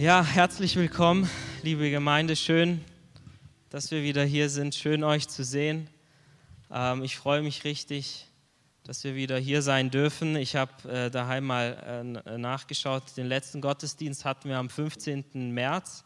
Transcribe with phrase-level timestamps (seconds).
[0.00, 1.28] Ja, herzlich willkommen,
[1.62, 2.34] liebe Gemeinde.
[2.34, 2.82] Schön,
[3.68, 4.74] dass wir wieder hier sind.
[4.74, 5.90] Schön, euch zu sehen.
[6.70, 8.26] Ähm, ich freue mich richtig,
[8.82, 10.36] dass wir wieder hier sein dürfen.
[10.36, 13.14] Ich habe äh, daheim mal äh, nachgeschaut.
[13.18, 15.52] Den letzten Gottesdienst hatten wir am 15.
[15.52, 16.04] März.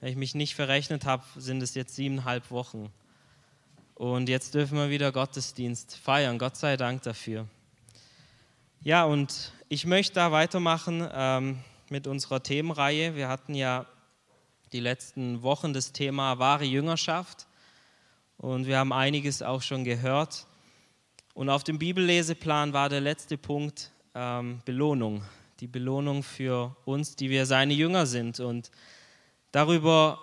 [0.00, 2.90] Wenn ich mich nicht verrechnet habe, sind es jetzt siebeneinhalb Wochen.
[3.94, 6.38] Und jetzt dürfen wir wieder Gottesdienst feiern.
[6.38, 7.46] Gott sei Dank dafür.
[8.80, 11.08] Ja, und ich möchte da weitermachen.
[11.14, 11.58] Ähm,
[11.92, 13.14] mit unserer Themenreihe.
[13.14, 13.86] Wir hatten ja
[14.72, 17.46] die letzten Wochen das Thema wahre Jüngerschaft
[18.38, 20.46] und wir haben einiges auch schon gehört.
[21.34, 25.22] Und auf dem Bibelleseplan war der letzte Punkt ähm, Belohnung,
[25.60, 28.40] die Belohnung für uns, die wir seine Jünger sind.
[28.40, 28.70] Und
[29.52, 30.18] darüber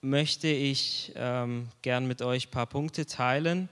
[0.00, 3.68] möchte ich ähm, gern mit euch ein paar Punkte teilen.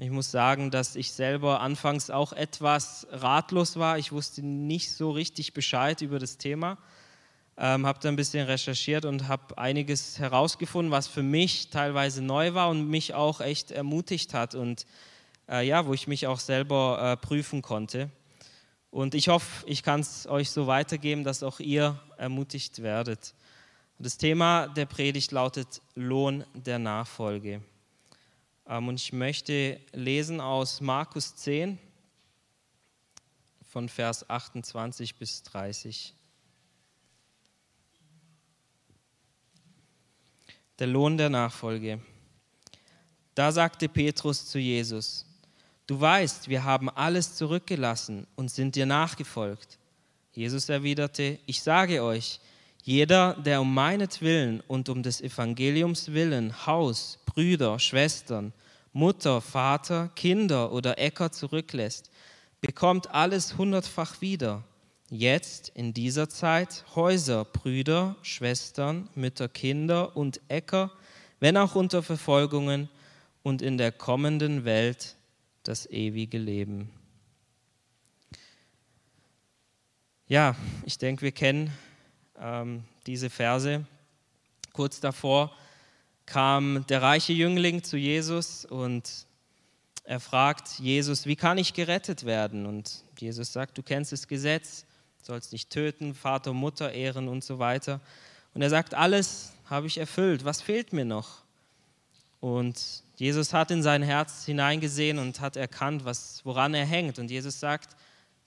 [0.00, 3.98] Ich muss sagen, dass ich selber anfangs auch etwas ratlos war.
[3.98, 6.78] Ich wusste nicht so richtig Bescheid über das Thema.
[7.56, 12.54] Ähm, habe da ein bisschen recherchiert und habe einiges herausgefunden, was für mich teilweise neu
[12.54, 14.86] war und mich auch echt ermutigt hat und
[15.48, 18.08] äh, ja, wo ich mich auch selber äh, prüfen konnte.
[18.92, 23.34] Und ich hoffe, ich kann es euch so weitergeben, dass auch ihr ermutigt werdet.
[23.98, 27.62] Das Thema der Predigt lautet Lohn der Nachfolge.
[28.68, 31.78] Ähm, und ich möchte lesen aus Markus 10
[33.62, 36.14] von Vers 28 bis 30.
[40.78, 42.00] Der Lohn der Nachfolge.
[43.34, 45.24] Da sagte Petrus zu Jesus,
[45.86, 49.78] du weißt, wir haben alles zurückgelassen und sind dir nachgefolgt.
[50.32, 52.40] Jesus erwiderte, ich sage euch,
[52.82, 58.52] jeder, der um meinetwillen und um des Evangeliums willen Haus, Brüder, Schwestern,
[58.92, 62.10] Mutter, Vater, Kinder oder Äcker zurücklässt,
[62.60, 64.64] bekommt alles hundertfach wieder.
[65.08, 70.90] Jetzt in dieser Zeit Häuser, Brüder, Schwestern, Mütter, Kinder und Äcker,
[71.38, 72.88] wenn auch unter Verfolgungen
[73.44, 75.14] und in der kommenden Welt
[75.62, 76.90] das ewige Leben.
[80.26, 81.70] Ja, ich denke, wir kennen
[82.36, 83.86] ähm, diese Verse.
[84.72, 85.52] Kurz davor
[86.28, 89.26] kam der reiche Jüngling zu Jesus und
[90.04, 92.66] er fragt Jesus, wie kann ich gerettet werden?
[92.66, 94.84] Und Jesus sagt, du kennst das Gesetz,
[95.22, 98.00] sollst nicht töten, Vater, Mutter ehren und so weiter.
[98.52, 101.42] Und er sagt, alles habe ich erfüllt, was fehlt mir noch?
[102.40, 107.18] Und Jesus hat in sein Herz hineingesehen und hat erkannt, was, woran er hängt.
[107.18, 107.96] Und Jesus sagt,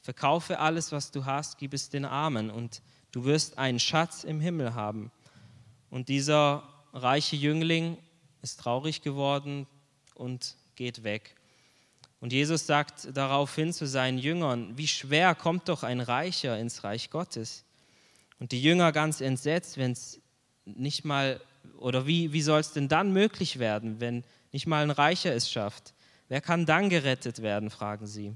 [0.01, 2.81] verkaufe alles, was du hast, gib es den Armen und
[3.11, 5.11] du wirst einen Schatz im Himmel haben.
[5.89, 6.63] Und dieser
[6.93, 7.97] reiche Jüngling
[8.41, 9.67] ist traurig geworden
[10.15, 11.35] und geht weg.
[12.19, 17.09] Und Jesus sagt daraufhin zu seinen Jüngern, wie schwer kommt doch ein Reicher ins Reich
[17.09, 17.65] Gottes.
[18.39, 20.21] Und die Jünger ganz entsetzt, wenn es
[20.65, 21.41] nicht mal,
[21.77, 25.51] oder wie, wie soll es denn dann möglich werden, wenn nicht mal ein Reicher es
[25.51, 25.93] schafft?
[26.27, 28.35] Wer kann dann gerettet werden, fragen sie.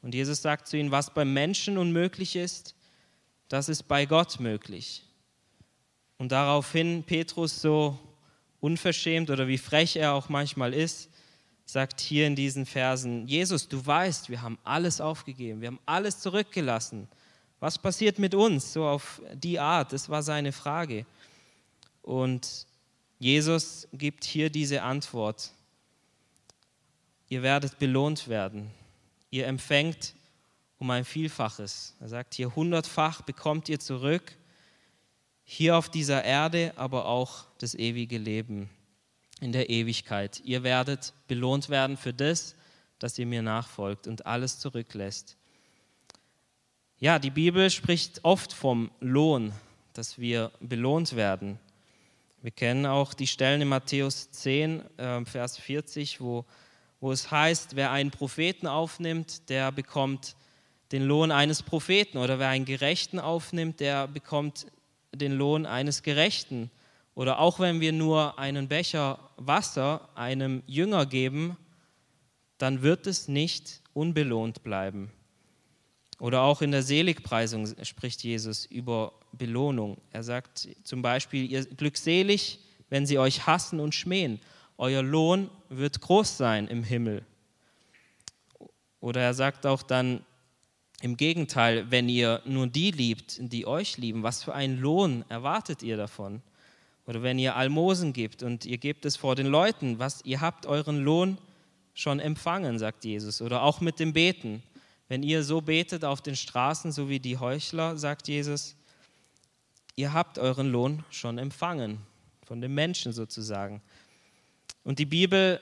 [0.00, 2.74] Und Jesus sagt zu ihnen, was beim Menschen unmöglich ist,
[3.48, 5.04] das ist bei Gott möglich.
[6.18, 7.96] Und daraufhin Petrus so
[8.60, 11.08] unverschämt oder wie frech er auch manchmal ist,
[11.64, 16.18] sagt hier in diesen Versen, Jesus, du weißt, wir haben alles aufgegeben, wir haben alles
[16.18, 17.08] zurückgelassen.
[17.60, 18.72] Was passiert mit uns?
[18.72, 21.06] So auf die Art, das war seine Frage.
[22.02, 22.66] Und
[23.18, 25.52] Jesus gibt hier diese Antwort.
[27.28, 28.70] Ihr werdet belohnt werden.
[29.30, 30.14] Ihr empfängt
[30.78, 31.94] um ein Vielfaches.
[32.00, 34.36] Er sagt hier, hundertfach bekommt ihr zurück
[35.50, 38.68] hier auf dieser Erde, aber auch das ewige Leben
[39.40, 40.42] in der Ewigkeit.
[40.44, 42.54] Ihr werdet belohnt werden für das,
[42.98, 45.38] dass ihr mir nachfolgt und alles zurücklässt.
[46.98, 49.54] Ja, die Bibel spricht oft vom Lohn,
[49.94, 51.58] dass wir belohnt werden.
[52.42, 56.44] Wir kennen auch die Stellen in Matthäus 10, äh, Vers 40, wo,
[57.00, 60.36] wo es heißt, wer einen Propheten aufnimmt, der bekommt
[60.92, 62.18] den Lohn eines Propheten.
[62.18, 64.66] Oder wer einen Gerechten aufnimmt, der bekommt
[65.14, 66.70] den Lohn eines Gerechten.
[67.14, 71.56] Oder auch wenn wir nur einen Becher Wasser einem Jünger geben,
[72.58, 75.10] dann wird es nicht unbelohnt bleiben.
[76.20, 79.98] Oder auch in der Seligpreisung spricht Jesus über Belohnung.
[80.10, 82.58] Er sagt zum Beispiel, ihr glückselig,
[82.88, 84.40] wenn sie euch hassen und schmähen.
[84.78, 87.24] Euer Lohn wird groß sein im Himmel.
[89.00, 90.24] Oder er sagt auch dann,
[91.00, 95.82] im Gegenteil, wenn ihr nur die liebt, die euch lieben, was für einen Lohn erwartet
[95.82, 96.42] ihr davon?
[97.06, 100.66] Oder wenn ihr Almosen gibt und ihr gebt es vor den Leuten, was ihr habt
[100.66, 101.38] euren Lohn
[101.94, 103.40] schon empfangen, sagt Jesus.
[103.40, 104.62] Oder auch mit dem Beten.
[105.08, 108.76] Wenn ihr so betet auf den Straßen, so wie die Heuchler, sagt Jesus,
[109.96, 111.98] ihr habt euren Lohn schon empfangen,
[112.44, 113.80] von den Menschen sozusagen.
[114.84, 115.60] Und die Bibel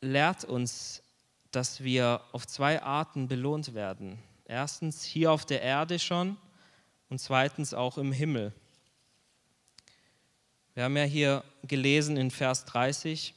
[0.00, 1.02] lehrt uns,
[1.52, 4.18] dass wir auf zwei Arten belohnt werden.
[4.48, 6.36] Erstens hier auf der Erde schon
[7.08, 8.52] und zweitens auch im Himmel.
[10.74, 13.34] Wir haben ja hier gelesen in Vers 30,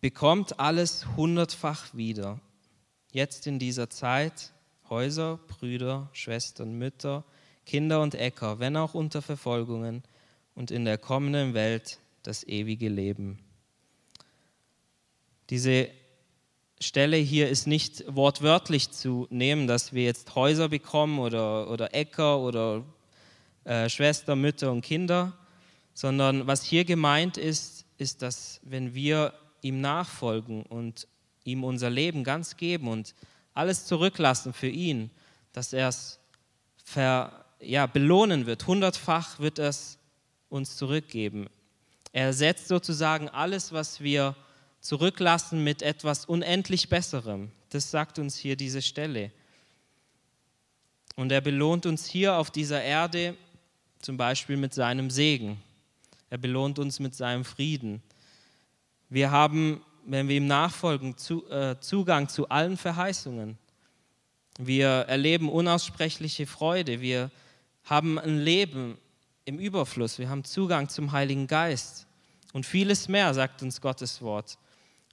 [0.00, 2.38] bekommt alles hundertfach wieder,
[3.12, 4.52] jetzt in dieser Zeit,
[4.90, 7.24] Häuser, Brüder, Schwestern, Mütter,
[7.64, 10.02] Kinder und Äcker, wenn auch unter Verfolgungen
[10.54, 13.38] und in der kommenden Welt das ewige Leben.
[15.48, 15.88] Diese
[16.82, 22.38] Stelle hier ist nicht wortwörtlich zu nehmen, dass wir jetzt Häuser bekommen oder, oder Äcker
[22.38, 22.82] oder
[23.64, 25.36] äh, Schwester, Mütter und Kinder,
[25.92, 31.06] sondern was hier gemeint ist, ist, dass wenn wir ihm nachfolgen und
[31.44, 33.14] ihm unser Leben ganz geben und
[33.52, 35.10] alles zurücklassen für ihn,
[35.52, 36.18] dass er es
[37.60, 39.98] ja, belohnen wird, hundertfach wird er es
[40.48, 41.48] uns zurückgeben.
[42.12, 44.34] Er ersetzt sozusagen alles, was wir
[44.80, 47.50] zurücklassen, mit etwas unendlich Besserem.
[47.70, 49.30] Das sagt uns hier diese Stelle.
[51.16, 53.36] Und er belohnt uns hier auf dieser Erde
[54.00, 55.62] zum Beispiel mit seinem Segen.
[56.30, 58.02] Er belohnt uns mit seinem Frieden.
[59.08, 61.14] Wir haben, wenn wir ihm nachfolgen,
[61.50, 63.58] äh, Zugang zu allen Verheißungen.
[64.58, 67.00] Wir erleben unaussprechliche Freude.
[67.00, 67.30] Wir
[67.84, 68.96] haben ein Leben
[69.44, 70.18] im Überfluss.
[70.18, 72.06] Wir haben Zugang zum Heiligen Geist.
[72.52, 74.58] Und vieles mehr, sagt uns Gottes Wort.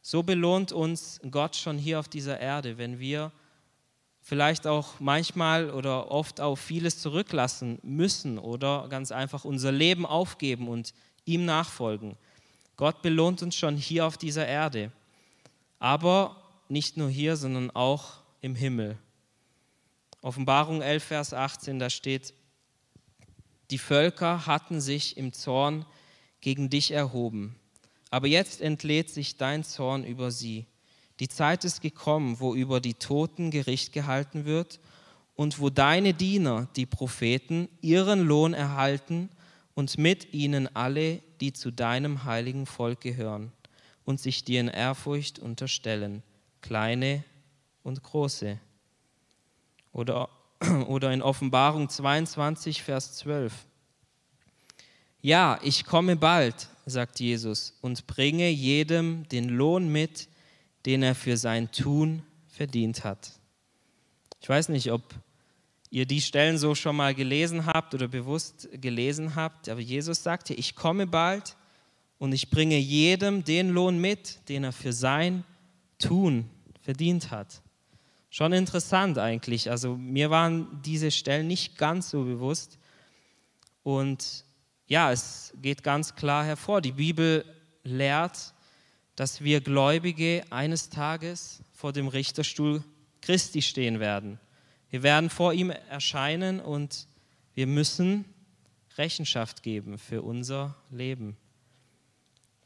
[0.09, 3.33] So belohnt uns Gott schon hier auf dieser Erde, wenn wir
[4.21, 10.69] vielleicht auch manchmal oder oft auf vieles zurücklassen müssen oder ganz einfach unser Leben aufgeben
[10.69, 10.93] und
[11.25, 12.15] ihm nachfolgen.
[12.77, 14.93] Gott belohnt uns schon hier auf dieser Erde,
[15.77, 18.97] aber nicht nur hier, sondern auch im Himmel.
[20.21, 22.33] Offenbarung 11, Vers 18, da steht,
[23.71, 25.85] die Völker hatten sich im Zorn
[26.39, 27.59] gegen dich erhoben,
[28.09, 30.65] aber jetzt entlädt sich dein Zorn über sie
[31.19, 34.79] die Zeit ist gekommen, wo über die Toten Gericht gehalten wird
[35.35, 39.29] und wo deine Diener, die Propheten, ihren Lohn erhalten
[39.73, 43.51] und mit ihnen alle, die zu deinem heiligen Volk gehören
[44.05, 46.23] und sich dir in Ehrfurcht unterstellen,
[46.61, 47.23] kleine
[47.83, 48.59] und große.
[49.91, 50.29] Oder,
[50.87, 53.53] oder in Offenbarung 22, Vers 12.
[55.21, 60.27] Ja, ich komme bald, sagt Jesus, und bringe jedem den Lohn mit,
[60.85, 63.33] den er für sein Tun verdient hat.
[64.41, 65.03] Ich weiß nicht, ob
[65.89, 70.53] ihr die Stellen so schon mal gelesen habt oder bewusst gelesen habt, aber Jesus sagte,
[70.53, 71.55] ich komme bald
[72.19, 75.43] und ich bringe jedem den Lohn mit, den er für sein
[75.99, 76.49] Tun
[76.81, 77.61] verdient hat.
[78.29, 79.69] Schon interessant eigentlich.
[79.71, 82.77] Also mir waren diese Stellen nicht ganz so bewusst.
[83.83, 84.43] Und
[84.87, 86.81] ja, es geht ganz klar hervor.
[86.81, 87.45] Die Bibel
[87.83, 88.53] lehrt,
[89.15, 92.83] dass wir Gläubige eines Tages vor dem Richterstuhl
[93.21, 94.39] Christi stehen werden.
[94.89, 97.07] Wir werden vor ihm erscheinen und
[97.53, 98.25] wir müssen
[98.97, 101.35] Rechenschaft geben für unser Leben.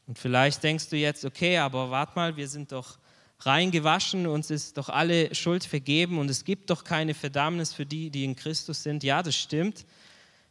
[0.06, 2.98] Und vielleicht denkst du jetzt, okay, aber wart mal, wir sind doch
[3.40, 7.86] rein gewaschen, uns ist doch alle Schuld vergeben und es gibt doch keine Verdammnis für
[7.86, 9.02] die, die in Christus sind.
[9.02, 9.84] Ja, das stimmt.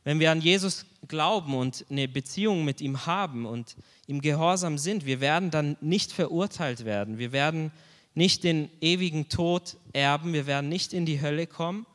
[0.03, 3.75] Wenn wir an Jesus glauben und eine Beziehung mit ihm haben und
[4.07, 7.18] ihm gehorsam sind, wir werden dann nicht verurteilt werden.
[7.18, 7.71] Wir werden
[8.14, 11.85] nicht den ewigen Tod erben, wir werden nicht in die Hölle kommen.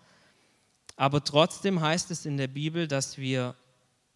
[0.96, 3.54] Aber trotzdem heißt es in der Bibel, dass wir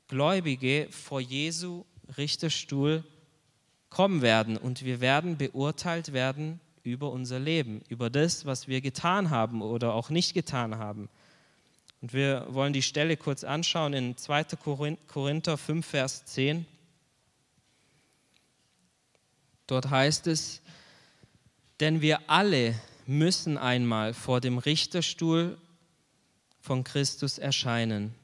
[0.08, 1.84] Gläubige vor Jesu
[2.16, 3.04] Richterstuhl
[3.90, 9.30] kommen werden und wir werden beurteilt werden über unser Leben, über das, was wir getan
[9.30, 11.08] haben oder auch nicht getan haben.
[12.00, 14.44] Und wir wollen die Stelle kurz anschauen in 2.
[15.06, 16.66] Korinther 5, Vers 10.
[19.66, 20.62] Dort heißt es,
[21.78, 22.74] denn wir alle
[23.06, 25.58] müssen einmal vor dem Richterstuhl
[26.60, 28.14] von Christus erscheinen,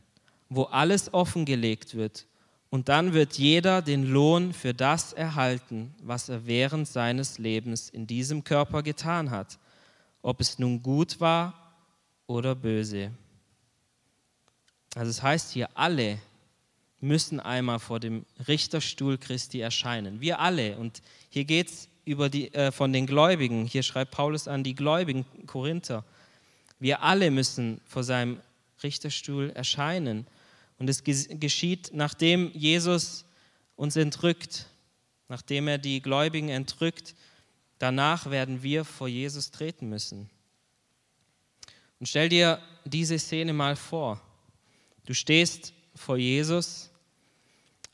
[0.49, 2.27] wo alles offengelegt wird.
[2.71, 8.07] Und dann wird jeder den Lohn für das erhalten, was er während seines Lebens in
[8.07, 9.59] diesem Körper getan hat,
[10.23, 11.75] ob es nun gut war
[12.27, 13.13] oder böse.
[14.97, 16.19] Also es heißt hier, alle
[17.01, 20.23] müssen einmal vor dem Richterstuhl Christi erscheinen.
[20.23, 20.79] Wir alle.
[20.79, 23.67] Und hier geht es äh, von den Gläubigen.
[23.67, 26.03] Hier schreibt Paulus an die Gläubigen Korinther.
[26.79, 28.41] Wir alle müssen vor seinem
[28.83, 30.27] Richterstuhl erscheinen.
[30.79, 33.27] Und es geschieht, nachdem Jesus
[33.77, 34.67] uns entrückt,
[35.29, 37.15] nachdem er die Gläubigen entrückt.
[37.79, 40.31] Danach werden wir vor Jesus treten müssen.
[42.01, 44.23] Und stell dir diese Szene mal vor.
[45.07, 46.91] Du stehst vor Jesus,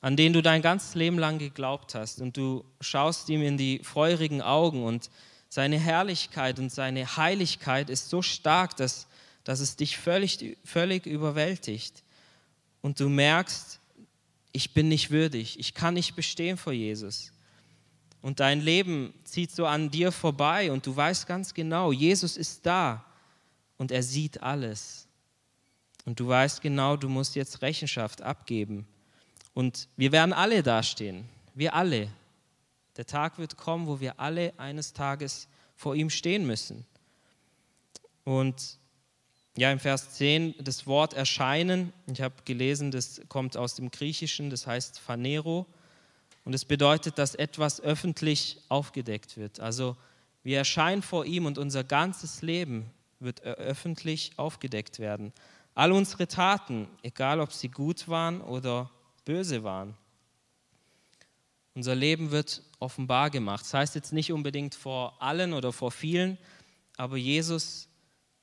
[0.00, 3.80] an den du dein ganzes Leben lang geglaubt hast, und du schaust ihm in die
[3.84, 5.10] feurigen Augen und
[5.48, 9.06] seine Herrlichkeit und seine Heiligkeit ist so stark, dass,
[9.44, 12.02] dass es dich völlig, völlig überwältigt.
[12.80, 13.78] Und du merkst,
[14.52, 17.32] ich bin nicht würdig, ich kann nicht bestehen vor Jesus.
[18.22, 22.64] Und dein Leben zieht so an dir vorbei und du weißt ganz genau, Jesus ist
[22.64, 23.04] da
[23.76, 25.06] und er sieht alles.
[26.04, 28.86] Und du weißt genau, du musst jetzt Rechenschaft abgeben.
[29.54, 32.08] Und wir werden alle dastehen, wir alle.
[32.96, 36.86] Der Tag wird kommen, wo wir alle eines Tages vor ihm stehen müssen.
[38.24, 38.78] Und
[39.56, 44.48] ja, im Vers 10 das Wort erscheinen, ich habe gelesen, das kommt aus dem Griechischen,
[44.48, 45.66] das heißt Phanero.
[46.44, 49.60] Und es bedeutet, dass etwas öffentlich aufgedeckt wird.
[49.60, 49.96] Also
[50.42, 52.90] wir erscheinen vor ihm und unser ganzes Leben
[53.20, 55.32] wird öffentlich aufgedeckt werden.
[55.74, 58.90] All unsere Taten, egal ob sie gut waren oder
[59.24, 59.96] böse waren.
[61.74, 63.64] Unser Leben wird offenbar gemacht.
[63.64, 66.36] Das heißt jetzt nicht unbedingt vor allen oder vor vielen,
[66.98, 67.88] aber Jesus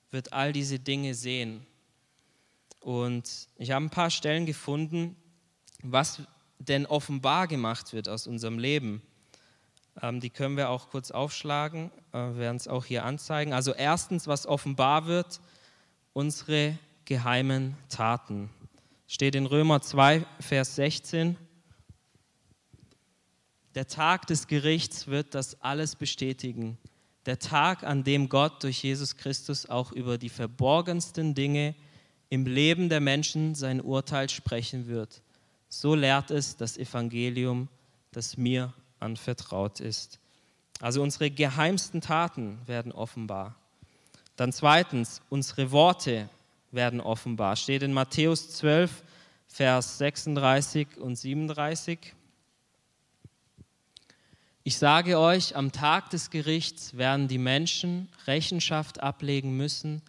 [0.10, 1.66] wird all diese Dinge sehen.
[2.80, 5.16] Und ich habe ein paar Stellen gefunden,
[5.84, 6.22] was
[6.58, 9.04] denn offenbar gemacht wird aus unserem Leben.
[10.02, 13.54] Ähm, die können wir auch kurz aufschlagen, äh, werden es auch hier anzeigen.
[13.54, 15.40] Also erstens, was offenbar wird,
[16.14, 16.78] unsere
[17.10, 18.50] geheimen Taten.
[19.06, 21.36] Steht in Römer 2, Vers 16.
[23.76, 26.78] Der Tag des Gerichts wird das alles bestätigen
[27.30, 31.76] der Tag, an dem Gott durch Jesus Christus auch über die verborgensten Dinge
[32.30, 35.22] im Leben der Menschen sein Urteil sprechen wird.
[35.68, 37.68] So lehrt es das Evangelium,
[38.12, 40.18] das mir anvertraut ist.
[40.80, 43.56] Also unsere geheimsten Taten werden offenbar.
[44.36, 46.30] Dann zweitens, unsere Worte
[46.72, 47.56] werden offenbar.
[47.56, 49.04] Steht in Matthäus 12,
[49.48, 52.14] Vers 36 und 37.
[54.64, 60.02] Ich sage euch, am Tag des Gerichts werden die Menschen Rechenschaft ablegen müssen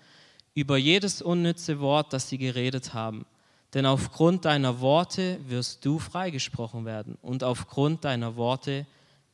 [0.55, 3.25] über jedes unnütze Wort, das sie geredet haben.
[3.73, 8.87] Denn aufgrund deiner Worte wirst du freigesprochen werden und aufgrund deiner Worte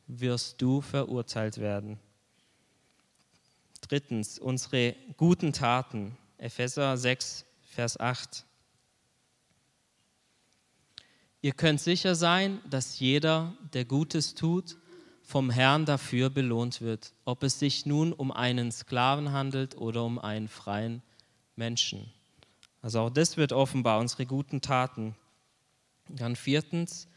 [0.07, 1.99] wirst du verurteilt werden.
[3.81, 6.17] Drittens, unsere guten Taten.
[6.37, 8.45] Epheser 6, Vers 8.
[11.41, 14.77] Ihr könnt sicher sein, dass jeder, der Gutes tut,
[15.23, 20.19] vom Herrn dafür belohnt wird, ob es sich nun um einen Sklaven handelt oder um
[20.19, 21.01] einen freien
[21.55, 22.11] Menschen.
[22.81, 25.15] Also auch das wird offenbar, unsere guten Taten.
[26.07, 27.07] Dann viertens,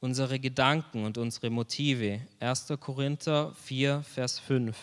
[0.00, 2.20] unsere Gedanken und unsere Motive.
[2.40, 2.72] 1.
[2.80, 4.76] Korinther 4, Vers 5.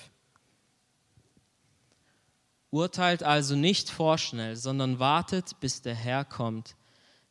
[2.76, 6.76] Urteilt also nicht vorschnell, sondern wartet, bis der Herr kommt.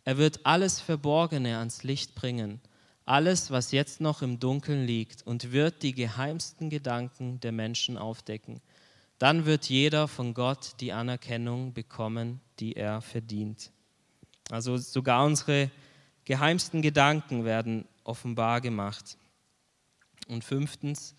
[0.05, 2.61] Er wird alles Verborgene ans Licht bringen
[3.07, 8.61] alles, was jetzt noch im Dunkeln liegt und wird die geheimsten Gedanken der Menschen aufdecken.
[9.19, 13.71] Dann wird jeder von Gott die Anerkennung bekommen, die er verdient.
[14.51, 15.71] Also sogar unsere
[16.25, 19.19] geheimsten Gedanken werden offenbar gemacht.
[20.29, 21.15] Und fünftens,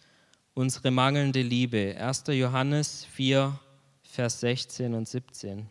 [0.55, 1.95] unsere mangelnde Liebe.
[1.99, 2.23] 1.
[2.27, 3.59] Johannes 4,
[4.15, 5.67] Vers 16 und 17.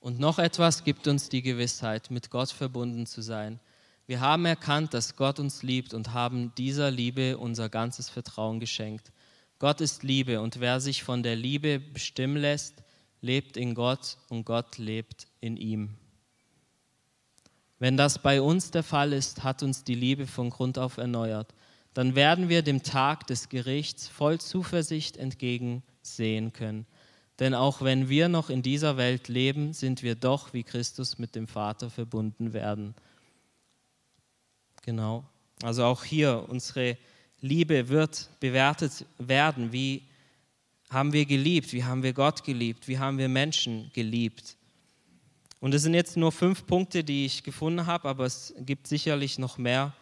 [0.00, 3.60] Und noch etwas gibt uns die Gewissheit, mit Gott verbunden zu sein.
[4.06, 9.12] Wir haben erkannt, dass Gott uns liebt und haben dieser Liebe unser ganzes Vertrauen geschenkt.
[9.58, 12.82] Gott ist Liebe und wer sich von der Liebe bestimmen lässt,
[13.20, 15.98] lebt in Gott und Gott lebt in ihm.
[17.78, 21.52] Wenn das bei uns der Fall ist, hat uns die Liebe von Grund auf erneuert.
[21.94, 26.86] Dann werden wir dem Tag des Gerichts voll Zuversicht entgegensehen können.
[27.38, 31.34] Denn auch wenn wir noch in dieser Welt leben, sind wir doch wie Christus mit
[31.34, 32.94] dem Vater verbunden werden.
[34.82, 35.24] Genau.
[35.62, 36.96] Also auch hier, unsere
[37.40, 39.72] Liebe wird bewertet werden.
[39.72, 40.02] Wie
[40.90, 41.72] haben wir geliebt?
[41.72, 42.88] Wie haben wir Gott geliebt?
[42.88, 44.56] Wie haben wir Menschen geliebt?
[45.60, 49.38] Und es sind jetzt nur fünf Punkte, die ich gefunden habe, aber es gibt sicherlich
[49.38, 49.92] noch mehr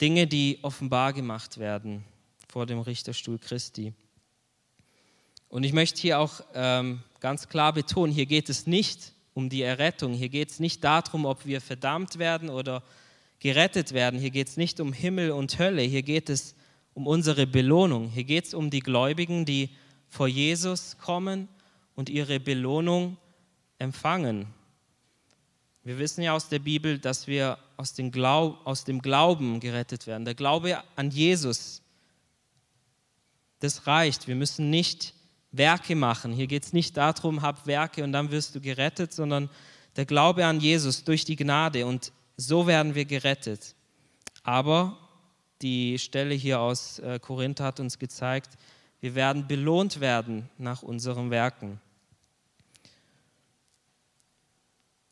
[0.00, 2.04] Dinge, die offenbar gemacht werden
[2.48, 3.92] vor dem Richterstuhl Christi.
[5.48, 9.62] Und ich möchte hier auch ähm, ganz klar betonen, hier geht es nicht um die
[9.62, 12.82] Errettung, hier geht es nicht darum, ob wir verdammt werden oder
[13.38, 16.54] gerettet werden, hier geht es nicht um Himmel und Hölle, hier geht es
[16.94, 19.70] um unsere Belohnung, hier geht es um die Gläubigen, die
[20.08, 21.48] vor Jesus kommen
[21.94, 23.18] und ihre Belohnung
[23.78, 24.46] empfangen.
[25.84, 30.06] Wir wissen ja aus der Bibel, dass wir aus dem, Glaub, aus dem Glauben gerettet
[30.06, 30.24] werden.
[30.24, 31.82] Der Glaube an Jesus,
[33.60, 34.28] das reicht.
[34.28, 35.14] Wir müssen nicht
[35.52, 36.32] Werke machen.
[36.32, 39.48] Hier geht es nicht darum, hab Werke und dann wirst du gerettet, sondern
[39.96, 43.74] der Glaube an Jesus durch die Gnade und so werden wir gerettet.
[44.42, 44.98] Aber
[45.62, 48.58] die Stelle hier aus äh, Korinth hat uns gezeigt,
[49.00, 51.80] wir werden belohnt werden nach unseren Werken.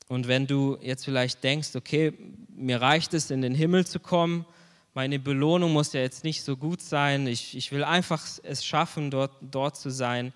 [0.08, 2.12] Und wenn du jetzt vielleicht denkst, okay,
[2.54, 4.44] mir reicht es, in den Himmel zu kommen,
[4.92, 9.10] meine Belohnung muss ja jetzt nicht so gut sein, ich, ich will einfach es schaffen,
[9.10, 10.32] dort, dort zu sein,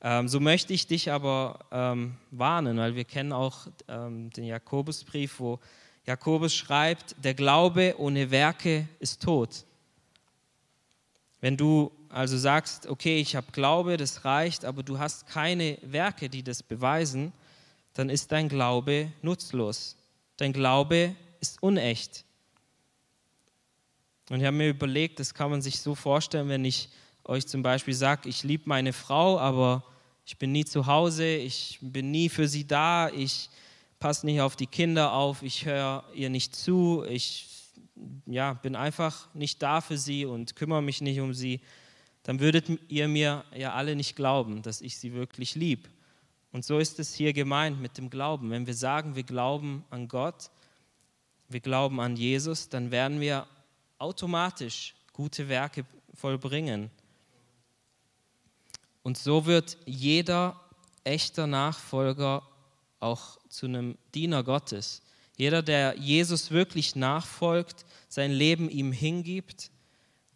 [0.00, 5.40] ähm, so möchte ich dich aber ähm, warnen, weil wir kennen auch ähm, den Jakobusbrief,
[5.40, 5.58] wo
[6.06, 9.64] Jakobus schreibt, der Glaube ohne Werke ist tot.
[11.40, 16.28] Wenn du also sagst, okay, ich habe Glaube, das reicht, aber du hast keine Werke,
[16.28, 17.32] die das beweisen,
[17.98, 19.96] dann ist dein Glaube nutzlos.
[20.36, 22.24] Dein Glaube ist unecht.
[24.30, 26.90] Und ich habe mir überlegt, das kann man sich so vorstellen, wenn ich
[27.24, 29.82] euch zum Beispiel sage, ich liebe meine Frau, aber
[30.24, 33.50] ich bin nie zu Hause, ich bin nie für sie da, ich
[33.98, 37.48] passe nicht auf die Kinder auf, ich höre ihr nicht zu, ich
[38.26, 41.60] ja, bin einfach nicht da für sie und kümmere mich nicht um sie,
[42.22, 45.88] dann würdet ihr mir ja alle nicht glauben, dass ich sie wirklich lieb.
[46.52, 48.50] Und so ist es hier gemeint mit dem Glauben.
[48.50, 50.50] Wenn wir sagen, wir glauben an Gott,
[51.48, 53.46] wir glauben an Jesus, dann werden wir
[53.98, 56.90] automatisch gute Werke vollbringen.
[59.02, 60.60] Und so wird jeder
[61.04, 62.42] echter Nachfolger
[63.00, 65.02] auch zu einem Diener Gottes.
[65.36, 69.70] Jeder, der Jesus wirklich nachfolgt, sein Leben ihm hingibt,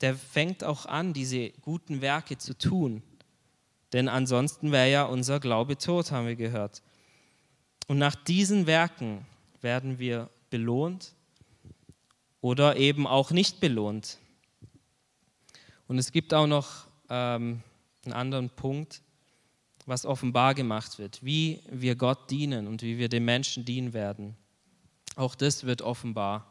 [0.00, 3.02] der fängt auch an, diese guten Werke zu tun.
[3.92, 6.82] Denn ansonsten wäre ja unser Glaube tot, haben wir gehört.
[7.88, 9.26] Und nach diesen Werken
[9.60, 11.14] werden wir belohnt
[12.40, 14.18] oder eben auch nicht belohnt.
[15.88, 17.62] Und es gibt auch noch ähm,
[18.04, 19.02] einen anderen Punkt,
[19.86, 24.36] was offenbar gemacht wird, wie wir Gott dienen und wie wir den Menschen dienen werden.
[25.16, 26.50] Auch das wird offenbar.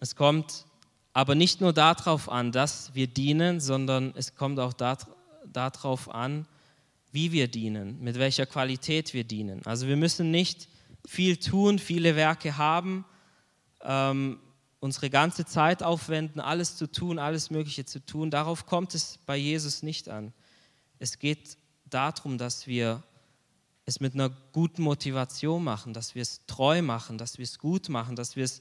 [0.00, 0.66] Es kommt
[1.12, 4.72] aber nicht nur darauf an, dass wir dienen, sondern es kommt auch
[5.52, 6.46] darauf an,
[7.12, 9.64] wie wir dienen, mit welcher Qualität wir dienen.
[9.64, 10.68] Also wir müssen nicht
[11.06, 13.04] viel tun, viele Werke haben,
[13.82, 14.40] ähm,
[14.80, 18.30] unsere ganze Zeit aufwenden, alles zu tun, alles Mögliche zu tun.
[18.30, 20.32] Darauf kommt es bei Jesus nicht an.
[20.98, 21.56] Es geht
[21.86, 23.02] darum, dass wir
[23.86, 27.88] es mit einer guten Motivation machen, dass wir es treu machen, dass wir es gut
[27.88, 28.60] machen, dass wir es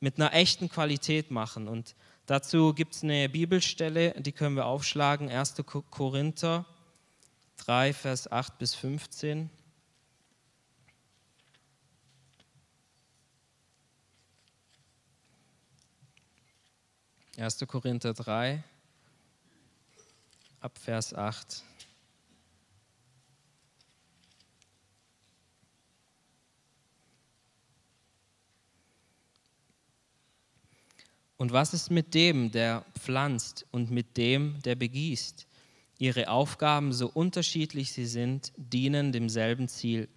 [0.00, 1.68] mit einer echten Qualität machen.
[1.68, 1.94] Und
[2.26, 5.54] dazu gibt es eine Bibelstelle, die können wir aufschlagen, 1.
[5.90, 6.64] Korinther
[7.58, 9.50] 3, Vers 8 bis 15.
[17.36, 17.58] 1.
[17.66, 18.62] Korinther 3,
[20.60, 21.64] ab Vers 8.
[31.36, 35.46] Und was ist mit dem, der pflanzt und mit dem, der begießt?
[35.98, 40.08] Ihre Aufgaben, so unterschiedlich sie sind, dienen demselben Ziel.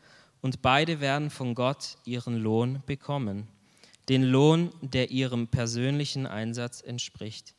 [0.41, 3.47] Und beide werden von Gott ihren Lohn bekommen
[4.09, 7.55] den Lohn, der ihrem persönlichen Einsatz entspricht.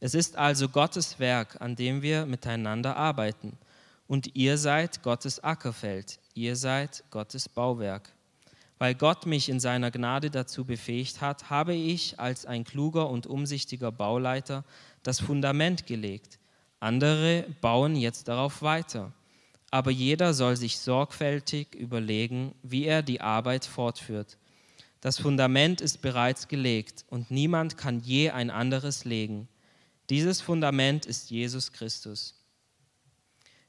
[0.00, 3.56] Es ist also Gottes Werk, an dem wir miteinander arbeiten.
[4.06, 8.12] Und ihr seid Gottes Ackerfeld, ihr seid Gottes Bauwerk.
[8.84, 13.26] Weil Gott mich in seiner Gnade dazu befähigt hat, habe ich als ein kluger und
[13.26, 14.62] umsichtiger Bauleiter
[15.02, 16.38] das Fundament gelegt.
[16.80, 19.14] Andere bauen jetzt darauf weiter.
[19.70, 24.36] Aber jeder soll sich sorgfältig überlegen, wie er die Arbeit fortführt.
[25.00, 29.48] Das Fundament ist bereits gelegt und niemand kann je ein anderes legen.
[30.10, 32.34] Dieses Fundament ist Jesus Christus.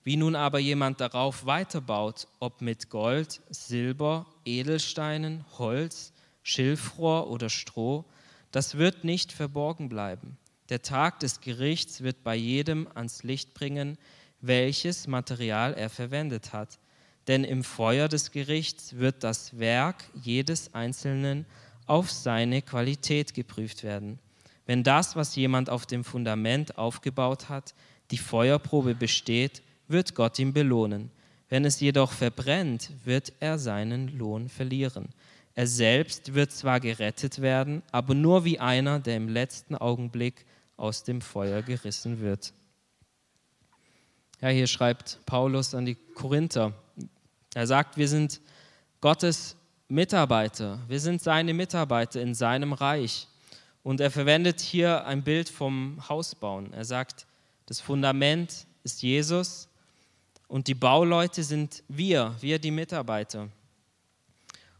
[0.03, 8.05] Wie nun aber jemand darauf weiterbaut, ob mit Gold, Silber, Edelsteinen, Holz, Schilfrohr oder Stroh,
[8.51, 10.37] das wird nicht verborgen bleiben.
[10.69, 13.97] Der Tag des Gerichts wird bei jedem ans Licht bringen,
[14.41, 16.79] welches Material er verwendet hat
[17.27, 21.45] denn im Feuer des Gerichts wird das Werk jedes Einzelnen
[21.87, 24.19] auf seine Qualität geprüft werden.
[24.65, 27.73] Wenn das, was jemand auf dem Fundament aufgebaut hat,
[28.11, 31.11] die Feuerprobe besteht, wird Gott ihn belohnen.
[31.49, 35.09] Wenn es jedoch verbrennt, wird er seinen Lohn verlieren.
[35.53, 41.03] Er selbst wird zwar gerettet werden, aber nur wie einer, der im letzten Augenblick aus
[41.03, 42.53] dem Feuer gerissen wird.
[44.41, 46.73] Ja, hier schreibt Paulus an die Korinther,
[47.53, 48.41] er sagt, wir sind
[48.99, 49.55] Gottes
[49.87, 53.27] Mitarbeiter, wir sind seine Mitarbeiter in seinem Reich.
[53.81, 56.73] Und er verwendet hier ein Bild vom Hausbauen.
[56.73, 57.27] Er sagt,
[57.67, 59.69] das Fundament ist Jesus
[60.47, 63.49] Und die Bauleute sind wir, wir die Mitarbeiter.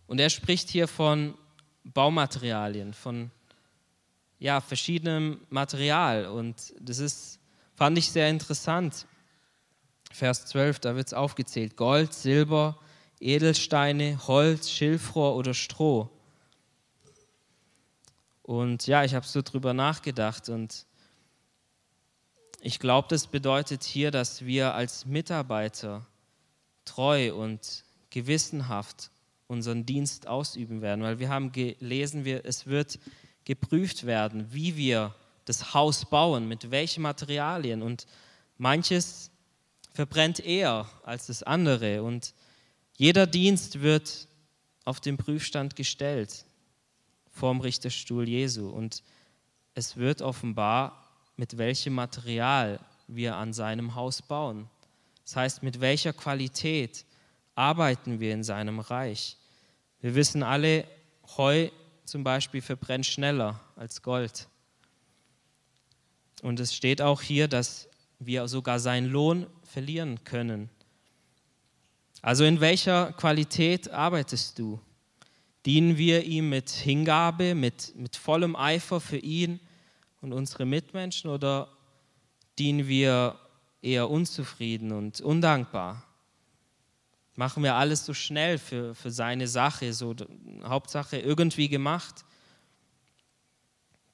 [0.07, 1.35] Und er spricht hier von
[1.83, 3.31] Baumaterialien, von
[4.39, 6.27] ja, verschiedenem Material.
[6.27, 7.39] Und das ist,
[7.73, 9.07] fand ich sehr interessant.
[10.11, 11.75] Vers 12, da wird es aufgezählt.
[11.75, 12.79] Gold, Silber,
[13.19, 16.09] Edelsteine, Holz, Schilfrohr oder Stroh.
[18.43, 20.85] Und ja, ich habe so drüber nachgedacht und
[22.65, 26.07] ich glaube, das bedeutet hier, dass wir als Mitarbeiter
[26.83, 29.11] treu und gewissenhaft
[29.45, 32.97] unseren Dienst ausüben werden, weil wir haben gelesen, wir, es wird
[33.43, 35.13] geprüft werden, wie wir
[35.45, 38.07] das Haus bauen, mit welchen Materialien und
[38.57, 39.29] manches
[39.93, 42.33] verbrennt eher als das andere und
[42.97, 44.27] jeder Dienst wird
[44.85, 46.45] auf den Prüfstand gestellt
[47.29, 48.69] vorm Richterstuhl Jesu.
[48.69, 49.03] Und
[49.75, 51.04] es wird offenbar,
[51.37, 54.69] mit welchem Material wir an seinem Haus bauen.
[55.23, 57.05] Das heißt, mit welcher Qualität
[57.55, 59.37] arbeiten wir in seinem Reich.
[60.01, 60.85] Wir wissen alle,
[61.37, 61.69] Heu
[62.03, 64.47] zum Beispiel verbrennt schneller als Gold.
[66.41, 67.87] Und es steht auch hier, dass
[68.19, 70.69] wir sogar seinen Lohn verlieren können.
[72.21, 74.79] Also in welcher Qualität arbeitest du?
[75.65, 79.59] dienen wir ihm mit Hingabe, mit, mit vollem Eifer für ihn
[80.21, 81.69] und unsere Mitmenschen oder
[82.57, 83.39] dienen wir
[83.81, 86.03] eher unzufrieden und undankbar?
[87.35, 90.15] Machen wir alles so schnell für, für seine Sache, so
[90.63, 92.23] Hauptsache irgendwie gemacht?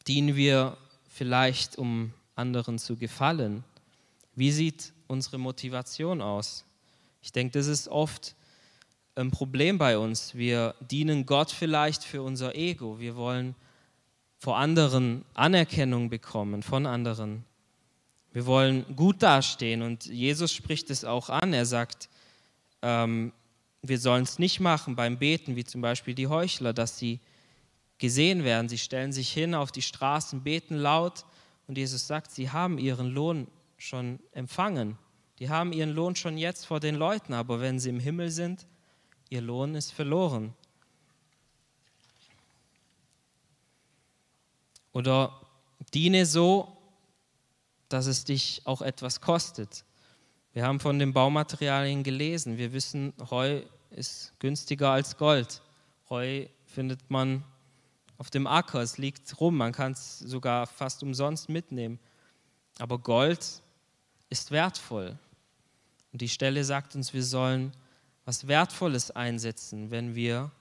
[0.07, 0.75] Dienen wir
[1.07, 3.63] vielleicht, um anderen zu gefallen?
[4.33, 6.65] Wie sieht unsere Motivation aus?
[7.21, 8.35] Ich denke, das ist oft
[9.15, 10.33] ein Problem bei uns.
[10.33, 12.99] Wir dienen Gott vielleicht für unser Ego.
[12.99, 13.55] Wir wollen
[14.41, 17.45] vor anderen Anerkennung bekommen, von anderen.
[18.33, 21.53] Wir wollen gut dastehen und Jesus spricht es auch an.
[21.53, 22.09] Er sagt,
[22.81, 23.33] ähm,
[23.83, 27.19] wir sollen es nicht machen beim Beten, wie zum Beispiel die Heuchler, dass sie
[27.99, 28.67] gesehen werden.
[28.67, 31.23] Sie stellen sich hin auf die Straßen, beten laut
[31.67, 33.45] und Jesus sagt, sie haben ihren Lohn
[33.77, 34.97] schon empfangen.
[35.37, 38.65] Die haben ihren Lohn schon jetzt vor den Leuten, aber wenn sie im Himmel sind,
[39.29, 40.55] ihr Lohn ist verloren.
[44.93, 45.39] Oder
[45.93, 46.77] diene so,
[47.89, 49.85] dass es dich auch etwas kostet.
[50.53, 52.57] Wir haben von den Baumaterialien gelesen.
[52.57, 55.61] Wir wissen, Heu ist günstiger als Gold.
[56.09, 57.43] Heu findet man
[58.17, 61.99] auf dem Acker, es liegt rum, man kann es sogar fast umsonst mitnehmen.
[62.77, 63.63] Aber Gold
[64.29, 65.17] ist wertvoll.
[66.13, 67.71] Und die Stelle sagt uns, wir sollen
[68.25, 70.51] was Wertvolles einsetzen, wenn wir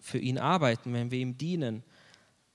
[0.00, 1.84] für ihn arbeiten, wenn wir ihm dienen.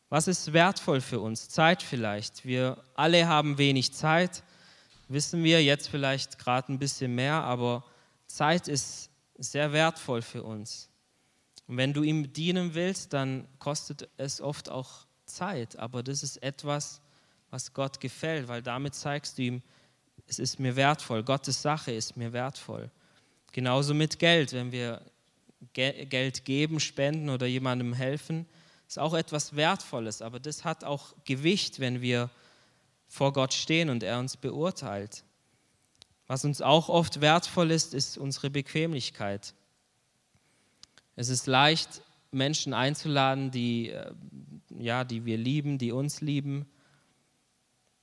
[0.09, 1.49] Was ist wertvoll für uns?
[1.49, 2.43] Zeit vielleicht.
[2.43, 4.43] Wir alle haben wenig Zeit,
[5.07, 7.83] wissen wir jetzt vielleicht gerade ein bisschen mehr, aber
[8.25, 10.89] Zeit ist sehr wertvoll für uns.
[11.67, 16.41] Und wenn du ihm dienen willst, dann kostet es oft auch Zeit, aber das ist
[16.41, 17.01] etwas,
[17.51, 19.61] was Gott gefällt, weil damit zeigst du ihm,
[20.25, 22.89] es ist mir wertvoll, Gottes Sache ist mir wertvoll.
[23.51, 25.01] Genauso mit Geld, wenn wir
[25.73, 28.47] Geld geben, spenden oder jemandem helfen,
[28.89, 32.31] ist auch etwas Wertvolles, aber das hat auch Gewicht, wenn wir
[33.07, 35.23] vor Gott stehen und er uns beurteilt.
[36.25, 39.53] Was uns auch oft wertvoll ist, ist unsere Bequemlichkeit.
[41.15, 44.11] Es ist leicht, Menschen einzuladen, die, äh,
[44.79, 46.67] ja, die wir lieben, die uns lieben,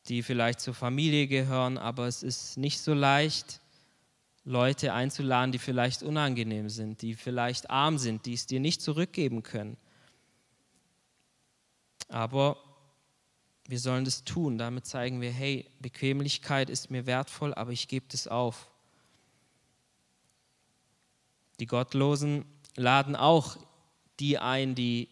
[0.08, 3.60] die vielleicht zur Familie gehören, aber es ist nicht so leicht,
[4.44, 9.42] Leute einzuladen, die vielleicht unangenehm sind, die vielleicht arm sind, die es dir nicht zurückgeben
[9.42, 9.76] können.
[12.08, 12.56] Aber
[13.66, 14.58] wir sollen das tun.
[14.58, 18.70] Damit zeigen wir, hey, Bequemlichkeit ist mir wertvoll, aber ich gebe das auf.
[21.58, 22.44] Die Gottlosen
[22.76, 23.56] laden auch
[24.20, 25.08] die ein, die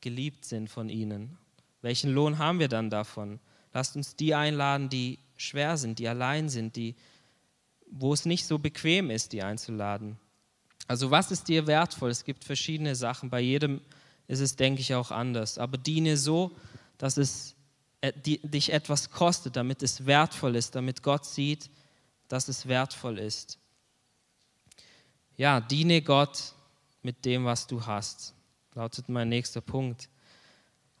[0.00, 1.38] geliebt sind von ihnen.
[1.82, 3.40] Welchen Lohn haben wir dann davon?
[3.72, 6.94] Lasst uns die einladen, die schwer sind, die allein sind, die
[7.90, 10.18] wo es nicht so bequem ist, die einzuladen.
[10.86, 12.10] Also was ist dir wertvoll?
[12.10, 13.30] Es gibt verschiedene Sachen.
[13.30, 13.80] Bei jedem
[14.28, 15.58] ist es, denke ich, auch anders.
[15.58, 16.52] Aber diene so,
[16.98, 17.56] dass es
[18.00, 21.70] äh, dich etwas kostet, damit es wertvoll ist, damit Gott sieht,
[22.28, 23.58] dass es wertvoll ist.
[25.36, 26.52] Ja, diene Gott
[27.02, 28.34] mit dem, was du hast,
[28.74, 30.08] lautet mein nächster Punkt.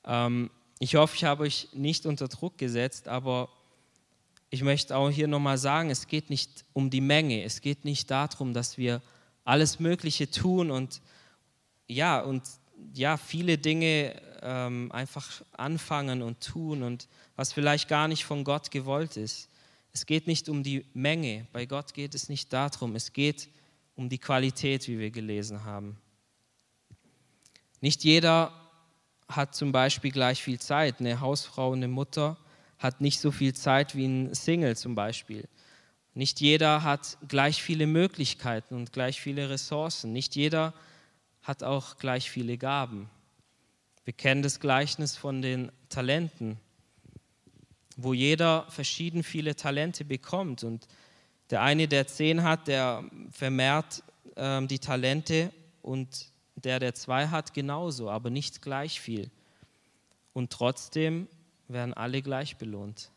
[0.04, 3.48] Ähm, ich hoffe, ich habe euch nicht unter Druck gesetzt, aber
[4.50, 8.10] ich möchte auch hier nochmal sagen, es geht nicht um die Menge, es geht nicht
[8.10, 9.02] darum, dass wir
[9.44, 11.02] alles Mögliche tun und
[11.86, 12.42] ja, und
[12.94, 18.70] ja, viele Dinge ähm, einfach anfangen und tun und was vielleicht gar nicht von Gott
[18.70, 19.48] gewollt ist.
[19.92, 23.48] Es geht nicht um die Menge, bei Gott geht es nicht darum, es geht
[23.96, 25.98] um die Qualität, wie wir gelesen haben.
[27.80, 28.52] Nicht jeder
[29.28, 31.00] hat zum Beispiel gleich viel Zeit.
[31.00, 32.36] Eine Hausfrau, eine Mutter
[32.78, 35.48] hat nicht so viel Zeit wie ein Single zum Beispiel.
[36.14, 40.12] Nicht jeder hat gleich viele Möglichkeiten und gleich viele Ressourcen.
[40.12, 40.74] Nicht jeder hat
[41.62, 43.08] auch gleich viele Gaben.
[44.04, 46.58] Wir kennen das Gleichnis von den Talenten,
[47.96, 50.62] wo jeder verschieden viele Talente bekommt.
[50.62, 50.86] Und
[51.50, 54.02] der eine, der zehn hat, der vermehrt
[54.36, 59.30] äh, die Talente und der, der zwei hat, genauso, aber nicht gleich viel.
[60.32, 61.28] Und trotzdem
[61.66, 63.10] werden alle gleich belohnt.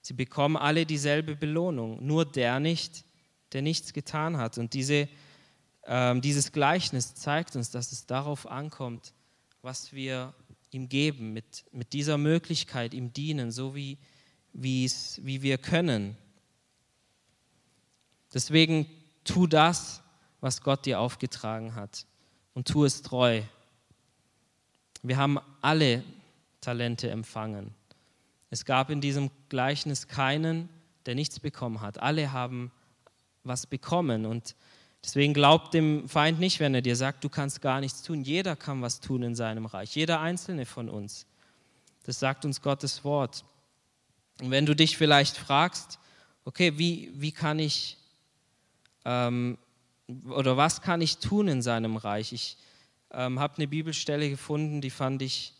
[0.00, 3.04] Sie bekommen alle dieselbe Belohnung, nur der nicht,
[3.52, 4.58] der nichts getan hat.
[4.58, 5.08] Und diese,
[5.86, 9.12] äh, dieses Gleichnis zeigt uns, dass es darauf ankommt,
[9.62, 10.34] was wir
[10.70, 13.98] ihm geben, mit, mit dieser Möglichkeit ihm dienen, so wie,
[14.52, 16.16] wie wir können.
[18.32, 18.86] Deswegen
[19.22, 20.02] tu das,
[20.40, 22.06] was Gott dir aufgetragen hat
[22.52, 23.42] und tu es treu.
[25.02, 26.02] Wir haben alle
[26.60, 27.74] Talente empfangen.
[28.50, 30.68] Es gab in diesem Gleichnis keinen,
[31.06, 31.98] der nichts bekommen hat.
[31.98, 32.72] Alle haben
[33.42, 34.56] was bekommen und
[35.04, 38.22] deswegen glaubt dem Feind nicht, wenn er dir sagt, du kannst gar nichts tun.
[38.22, 41.26] Jeder kann was tun in seinem Reich, jeder einzelne von uns.
[42.04, 43.44] Das sagt uns Gottes Wort.
[44.40, 45.98] Und wenn du dich vielleicht fragst,
[46.44, 47.98] okay, wie, wie kann ich
[49.04, 49.58] ähm,
[50.28, 52.32] oder was kann ich tun in seinem Reich?
[52.32, 52.58] Ich
[53.10, 55.54] ähm, habe eine Bibelstelle gefunden, die fand ich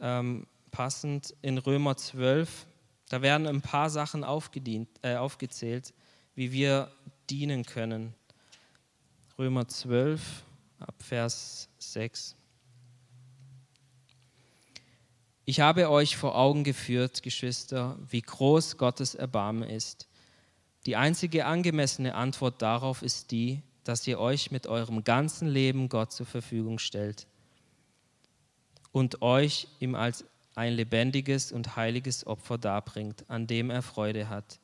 [0.00, 2.66] ähm, passend in Römer 12.
[3.08, 5.94] Da werden ein paar Sachen äh, aufgezählt,
[6.34, 6.90] wie wir
[7.30, 8.14] dienen können.
[9.38, 10.42] Römer 12
[10.80, 12.34] ab Vers 6.
[15.44, 20.08] Ich habe euch vor Augen geführt, Geschwister, wie groß Gottes Erbarmen ist.
[20.86, 26.10] Die einzige angemessene Antwort darauf ist die, dass ihr euch mit eurem ganzen Leben Gott
[26.10, 27.28] zur Verfügung stellt
[28.90, 30.24] und euch ihm als
[30.56, 34.58] ein lebendiges und heiliges Opfer darbringt, an dem er Freude hat.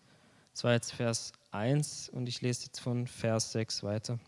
[0.53, 4.19] Das war jetzt Vers 1 und ich lese jetzt von Vers 6 weiter.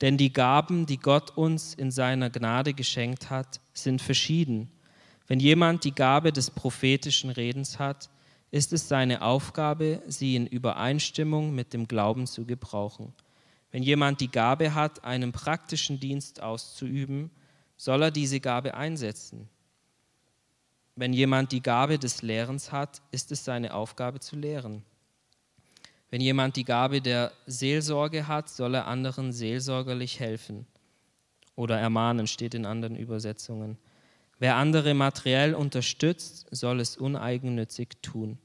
[0.00, 4.70] Denn die Gaben, die Gott uns in seiner Gnade geschenkt hat, sind verschieden.
[5.26, 8.08] Wenn jemand die Gabe des prophetischen Redens hat,
[8.50, 13.12] ist es seine Aufgabe, sie in Übereinstimmung mit dem Glauben zu gebrauchen.
[13.70, 17.30] Wenn jemand die Gabe hat, einen praktischen Dienst auszuüben,
[17.76, 19.48] soll er diese Gabe einsetzen.
[20.96, 24.82] Wenn jemand die Gabe des Lehrens hat, ist es seine Aufgabe zu lehren.
[26.10, 30.66] Wenn jemand die Gabe der Seelsorge hat, soll er anderen seelsorgerlich helfen
[31.54, 33.76] oder ermahnen, steht in anderen Übersetzungen.
[34.38, 38.38] Wer andere materiell unterstützt, soll es uneigennützig tun.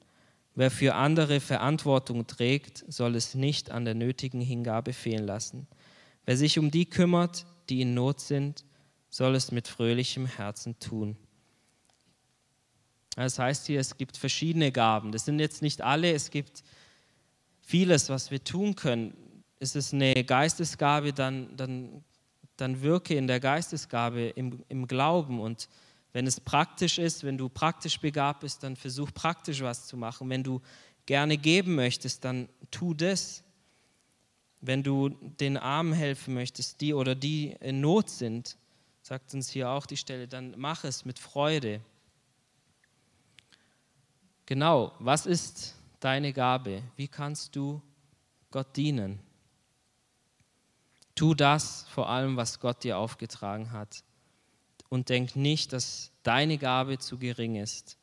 [0.55, 5.67] Wer für andere Verantwortung trägt, soll es nicht an der nötigen Hingabe fehlen lassen.
[6.25, 8.65] Wer sich um die kümmert, die in Not sind,
[9.09, 11.15] soll es mit fröhlichem Herzen tun.
[13.15, 15.11] Das heißt hier, es gibt verschiedene Gaben.
[15.11, 16.63] Das sind jetzt nicht alle, es gibt
[17.63, 19.13] vieles, was wir tun können.
[19.59, 22.03] Ist es eine Geistesgabe, dann, dann,
[22.57, 25.69] dann wirke in der Geistesgabe im, im Glauben und
[26.11, 30.29] wenn es praktisch ist, wenn du praktisch begabt bist, dann versuch praktisch was zu machen.
[30.29, 30.61] Wenn du
[31.07, 33.43] gerne geben möchtest, dann tu das.
[34.61, 38.57] Wenn du den Armen helfen möchtest, die oder die in Not sind,
[39.01, 41.81] sagt uns hier auch die Stelle, dann mach es mit Freude.
[44.45, 46.83] Genau, was ist deine Gabe?
[46.95, 47.81] Wie kannst du
[48.51, 49.19] Gott dienen?
[51.15, 54.03] Tu das vor allem, was Gott dir aufgetragen hat
[54.89, 57.97] und denk nicht, dass deine Gabe zu gering ist.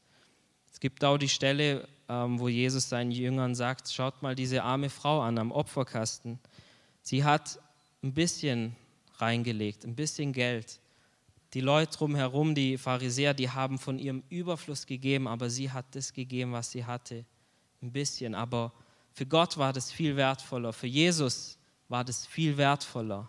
[0.72, 4.90] Es gibt auch die Stelle, ähm, wo Jesus seinen Jüngern sagt, schaut mal diese arme
[4.90, 6.38] Frau an am Opferkasten.
[7.02, 7.58] Sie hat
[8.02, 8.76] ein bisschen
[9.18, 10.80] reingelegt, ein bisschen Geld.
[11.54, 16.12] Die Leute drumherum, die Pharisäer, die haben von ihrem Überfluss gegeben, aber sie hat das
[16.12, 17.24] gegeben, was sie hatte.
[17.82, 18.34] Ein bisschen.
[18.34, 18.72] Aber
[19.12, 20.72] für Gott war das viel wertvoller.
[20.72, 23.28] Für Jesus war das viel wertvoller.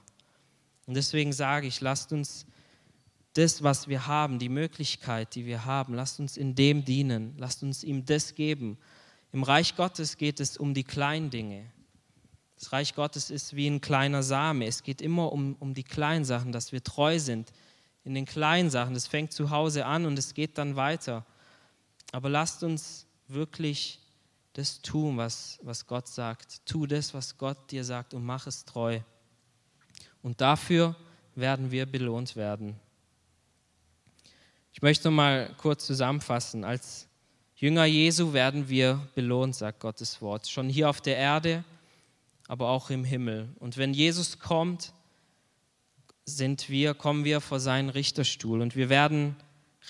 [0.85, 2.45] Und deswegen sage ich, lasst uns
[3.33, 7.63] das, was wir haben, die Möglichkeit, die wir haben, lasst uns in dem dienen, lasst
[7.63, 8.77] uns ihm das geben.
[9.31, 11.71] Im Reich Gottes geht es um die kleinen Dinge.
[12.59, 14.65] Das Reich Gottes ist wie ein kleiner Same.
[14.65, 17.51] Es geht immer um, um die kleinen Sachen, dass wir treu sind
[18.03, 18.93] in den kleinen Sachen.
[18.93, 21.25] Das fängt zu Hause an und es geht dann weiter.
[22.11, 24.00] Aber lasst uns wirklich
[24.53, 26.65] das tun, was, was Gott sagt.
[26.65, 28.99] Tu das, was Gott dir sagt und mach es treu.
[30.21, 30.95] Und dafür
[31.35, 32.79] werden wir belohnt werden.
[34.73, 36.63] Ich möchte mal kurz zusammenfassen.
[36.63, 37.07] Als
[37.55, 40.47] Jünger Jesu werden wir belohnt, sagt Gottes Wort.
[40.47, 41.63] Schon hier auf der Erde,
[42.47, 43.49] aber auch im Himmel.
[43.59, 44.93] Und wenn Jesus kommt,
[46.25, 49.35] sind wir, kommen wir vor seinen Richterstuhl und wir werden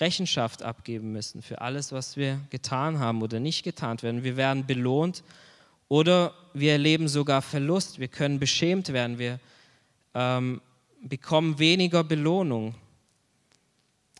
[0.00, 4.24] Rechenschaft abgeben müssen für alles, was wir getan haben oder nicht getan werden.
[4.24, 5.22] Wir werden belohnt
[5.88, 7.98] oder wir erleben sogar Verlust.
[7.98, 9.18] Wir können beschämt werden.
[9.18, 9.38] Wir
[10.14, 10.60] ähm,
[11.02, 12.74] bekommen weniger Belohnung.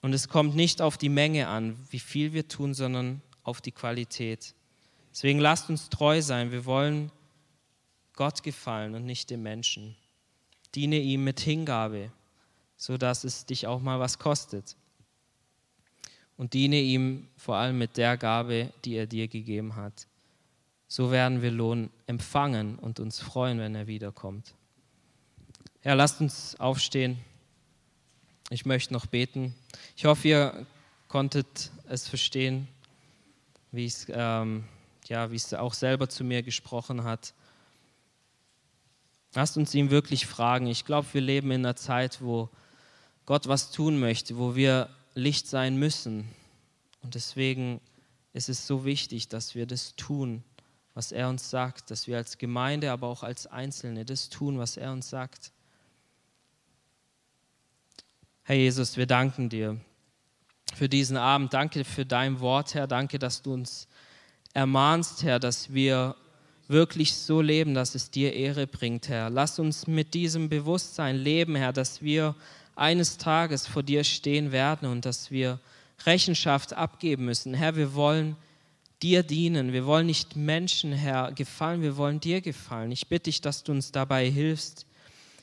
[0.03, 3.73] Und es kommt nicht auf die Menge an, wie viel wir tun, sondern auf die
[3.73, 4.55] Qualität.
[5.13, 6.51] Deswegen lasst uns treu sein.
[6.53, 7.11] Wir wollen
[8.15, 9.97] Gott gefallen und nicht dem Menschen.
[10.75, 12.11] Diene ihm mit Hingabe,
[12.77, 14.77] sodass es dich auch mal was kostet.
[16.43, 20.09] Und diene ihm vor allem mit der Gabe, die er dir gegeben hat.
[20.89, 24.53] So werden wir Lohn empfangen und uns freuen, wenn er wiederkommt.
[25.85, 27.17] Ja, lasst uns aufstehen.
[28.51, 29.55] Ich möchte noch beten.
[29.95, 30.67] Ich hoffe, ihr
[31.07, 32.67] konntet es verstehen,
[33.71, 34.65] wie es, ähm,
[35.07, 37.35] ja, wie es auch selber zu mir gesprochen hat.
[39.35, 40.67] Lasst uns ihn wirklich fragen.
[40.67, 42.49] Ich glaube, wir leben in einer Zeit, wo
[43.27, 46.29] Gott was tun möchte, wo wir Licht sein müssen.
[47.03, 47.81] Und deswegen
[48.33, 50.43] ist es so wichtig, dass wir das tun,
[50.95, 54.77] was er uns sagt, dass wir als Gemeinde, aber auch als Einzelne das tun, was
[54.77, 55.53] er uns sagt.
[58.45, 59.81] Herr Jesus, wir danken dir
[60.75, 61.53] für diesen Abend.
[61.53, 62.87] Danke für dein Wort, Herr.
[62.87, 63.89] Danke, dass du uns
[64.53, 66.17] ermahnst, Herr, dass wir
[66.69, 69.31] wirklich so leben, dass es dir Ehre bringt, Herr.
[69.31, 72.35] Lass uns mit diesem Bewusstsein leben, Herr, dass wir
[72.77, 75.59] eines Tages vor dir stehen werden und dass wir
[76.05, 77.55] Rechenschaft abgeben müssen.
[77.55, 78.37] Herr, wir wollen
[79.03, 79.73] dir dienen.
[79.73, 82.93] Wir wollen nicht Menschen, Herr, gefallen, wir wollen dir gefallen.
[82.93, 84.87] Ich bitte dich, dass du uns dabei hilfst.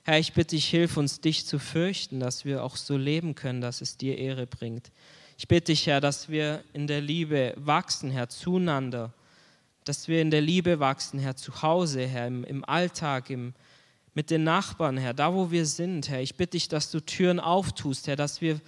[0.03, 3.61] Herr, ich bitte dich, hilf uns, dich zu fürchten, dass wir auch so leben können,
[3.61, 4.91] dass es dir Ehre bringt.
[5.37, 9.13] Ich bitte dich, Herr, dass wir in der Liebe wachsen, Herr, zueinander
[9.89, 13.55] dass wir in der Liebe wachsen, Herr, zu Hause, Herr, im, im Alltag, im,
[14.19, 16.21] mit den Nachbarn, Herr, da wo wir sind, Herr.
[16.21, 18.59] Ich bitte dich, dass du Türen auftust, Herr, dass wir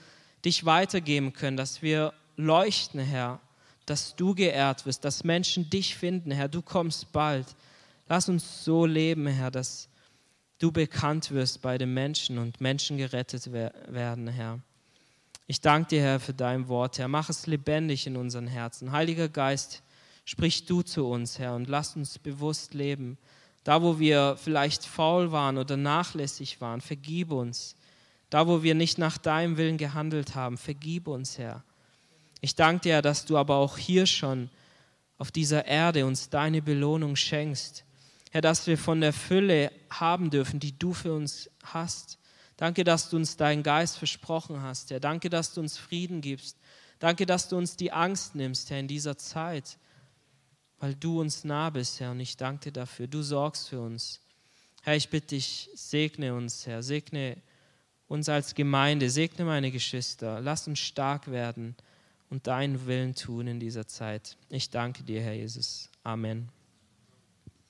[0.45, 3.41] dich weitergeben können, dass wir leuchten, Herr,
[3.85, 7.47] dass du geehrt wirst, dass Menschen dich finden, Herr, du kommst bald.
[8.07, 9.89] Lass uns so leben, Herr, dass
[10.57, 14.61] du bekannt wirst bei den Menschen und Menschen gerettet werden, Herr.
[15.47, 17.09] Ich danke dir, Herr, für dein Wort, Herr.
[17.09, 18.93] Mach es lebendig in unseren Herzen.
[18.93, 19.83] Heiliger Geist,
[20.23, 23.17] Sprich du zu uns, Herr, und lass uns bewusst leben.
[23.63, 27.75] Da, wo wir vielleicht faul waren oder nachlässig waren, vergib uns.
[28.29, 31.63] Da, wo wir nicht nach deinem Willen gehandelt haben, vergib uns, Herr.
[32.39, 34.49] Ich danke dir, dass du aber auch hier schon
[35.17, 37.83] auf dieser Erde uns deine Belohnung schenkst.
[38.31, 42.17] Herr, dass wir von der Fülle haben dürfen, die du für uns hast.
[42.57, 44.99] Danke, dass du uns deinen Geist versprochen hast, Herr.
[44.99, 46.57] Danke, dass du uns Frieden gibst.
[46.97, 49.77] Danke, dass du uns die Angst nimmst, Herr, in dieser Zeit
[50.81, 53.07] weil du uns nah bist, Herr, und ich danke dir dafür.
[53.07, 54.19] Du sorgst für uns.
[54.81, 57.37] Herr, ich bitte dich, segne uns, Herr, segne
[58.07, 61.75] uns als Gemeinde, segne meine Geschwister, lass uns stark werden
[62.31, 64.35] und deinen Willen tun in dieser Zeit.
[64.49, 65.87] Ich danke dir, Herr Jesus.
[66.03, 66.49] Amen.